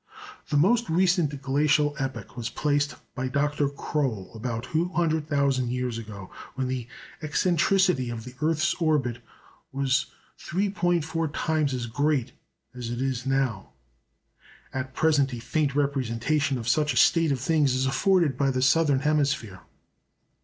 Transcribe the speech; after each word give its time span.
The 0.49 0.57
most 0.57 0.89
recent 0.89 1.39
glacial 1.43 1.95
epoch 1.99 2.35
was 2.35 2.49
placed 2.49 2.95
by 3.13 3.27
Dr. 3.27 3.69
Croll 3.69 4.31
about 4.33 4.63
200,000 4.71 5.69
years 5.69 5.99
ago, 5.99 6.31
when 6.55 6.67
the 6.67 6.87
eccentricity 7.21 8.09
of 8.09 8.23
the 8.23 8.33
earth's 8.41 8.73
orbit 8.81 9.21
was 9.71 10.07
3·4 10.43 11.29
times 11.31 11.75
as 11.75 11.85
great 11.85 12.31
as 12.73 12.89
it 12.89 12.99
is 12.99 13.27
now. 13.27 13.73
At 14.73 14.95
present 14.95 15.35
a 15.35 15.39
faint 15.39 15.75
representation 15.75 16.57
of 16.57 16.67
such 16.67 16.95
a 16.95 16.97
state 16.97 17.31
of 17.31 17.39
things 17.39 17.75
is 17.75 17.85
afforded 17.85 18.35
by 18.35 18.49
the 18.49 18.63
southern 18.63 19.01
hemisphere. 19.01 19.59